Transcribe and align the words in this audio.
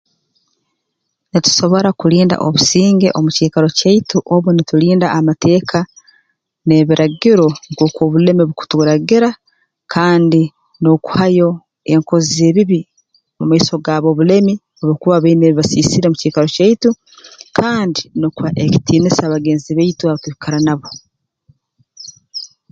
Nitusobora 1.29 1.89
kulinda 1.99 2.35
obusinge 2.47 3.07
omu 3.17 3.29
kiikaro 3.35 3.67
kyaitu 3.77 4.17
obu 4.33 4.47
nitulinda 4.51 5.07
amateeka 5.19 5.79
n'ebiragiro 6.65 7.47
nkooku 7.71 7.99
obulimi 8.05 8.43
bukuturagira 8.49 9.29
kandi 9.93 10.41
n'okuhayo 10.81 11.49
enkozi 11.93 12.29
z'ebibi 12.37 12.81
mu 13.37 13.43
maiso 13.49 13.73
gab'obulemi 13.85 14.53
obu 14.81 14.89
bakuba 14.93 15.23
baine 15.23 15.43
ebi 15.45 15.57
basiisire 15.59 16.05
omu 16.07 16.17
kiikaro 16.21 16.47
kyaitu 16.55 16.89
kandi 17.57 18.01
n'okubatamu 18.17 18.61
ekitiinisa 18.67 19.31
bagenzi 19.33 19.69
baitu 19.77 20.01
abatukara 20.05 20.57
nabo 20.65 20.89